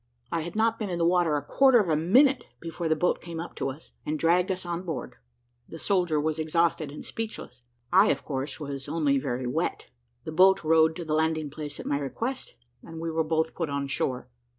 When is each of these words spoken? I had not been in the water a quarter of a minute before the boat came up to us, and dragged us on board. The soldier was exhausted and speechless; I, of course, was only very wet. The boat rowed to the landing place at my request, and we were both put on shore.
I 0.31 0.41
had 0.41 0.55
not 0.55 0.79
been 0.79 0.89
in 0.89 0.97
the 0.97 1.05
water 1.05 1.35
a 1.37 1.43
quarter 1.45 1.77
of 1.77 1.87
a 1.87 1.95
minute 1.95 2.47
before 2.59 2.89
the 2.89 2.95
boat 2.95 3.21
came 3.21 3.39
up 3.39 3.53
to 3.57 3.69
us, 3.69 3.91
and 4.03 4.17
dragged 4.17 4.49
us 4.51 4.65
on 4.65 4.81
board. 4.81 5.17
The 5.69 5.77
soldier 5.77 6.19
was 6.19 6.39
exhausted 6.39 6.91
and 6.91 7.05
speechless; 7.05 7.61
I, 7.93 8.07
of 8.07 8.25
course, 8.25 8.59
was 8.59 8.89
only 8.89 9.19
very 9.19 9.45
wet. 9.45 9.91
The 10.23 10.31
boat 10.31 10.63
rowed 10.63 10.95
to 10.95 11.05
the 11.05 11.13
landing 11.13 11.51
place 11.51 11.79
at 11.79 11.85
my 11.85 11.99
request, 11.99 12.55
and 12.81 12.99
we 12.99 13.11
were 13.11 13.23
both 13.23 13.53
put 13.53 13.69
on 13.69 13.85
shore. 13.85 14.27